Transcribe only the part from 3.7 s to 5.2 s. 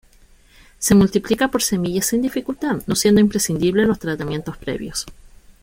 los tratamientos previos.